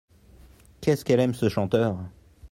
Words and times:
Qu'est-ce 0.81 1.05
qu'elle 1.05 1.19
aime 1.19 1.35
ce 1.35 1.47
chanteur! 1.47 1.95